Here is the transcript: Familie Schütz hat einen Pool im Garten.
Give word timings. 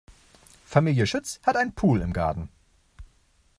Familie 0.65 1.05
Schütz 1.05 1.39
hat 1.43 1.55
einen 1.57 1.73
Pool 1.75 2.01
im 2.01 2.11
Garten. 2.11 2.49